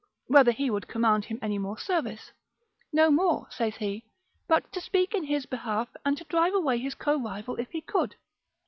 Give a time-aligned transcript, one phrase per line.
[0.25, 2.31] whether he would command him any more service:
[2.91, 4.03] No more (saith he)
[4.47, 7.81] but to speak in his behalf, and to drive away his co rival if he
[7.81, 8.15] could.